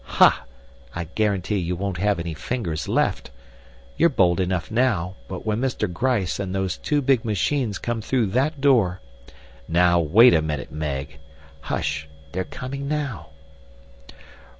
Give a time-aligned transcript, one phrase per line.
[0.03, 0.45] "Hah!
[0.95, 3.29] I guarantee you won't have any fingers left.
[3.97, 5.85] You're bold enough now, but when Mr.
[5.93, 8.99] Gryce and those two big machines come through that door"
[9.67, 11.19] "Now wait a minute, Meg"
[11.69, 12.07] "Hush!
[12.31, 13.27] They're coming now!"